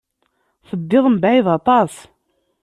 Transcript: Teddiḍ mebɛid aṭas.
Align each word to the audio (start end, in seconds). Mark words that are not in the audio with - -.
Teddiḍ 0.67 1.05
mebɛid 1.09 1.47
aṭas. 1.57 1.93